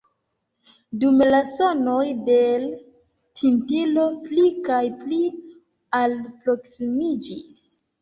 Dume 1.03 1.27
la 1.33 1.41
sonoj 1.51 2.07
de 2.31 2.39
l' 2.65 2.71
tintilo 3.43 4.09
pli 4.25 4.49
kaj 4.71 4.83
pli 5.05 5.23
alproksimiĝis. 6.03 7.67